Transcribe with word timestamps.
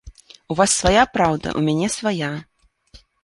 У 0.53 0.55
вас 0.59 0.71
свая 0.77 1.03
праўда, 1.17 1.47
у 1.61 1.63
мяне 1.67 1.91
свая. 1.99 2.33